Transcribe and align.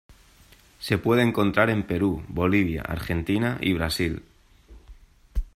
Se 0.79 0.97
puede 0.97 1.21
encontrar 1.21 1.69
en 1.69 1.83
Perú, 1.83 2.23
Bolivia, 2.27 2.81
Argentina 2.81 3.59
y 3.61 3.73
Brasil. 3.73 4.23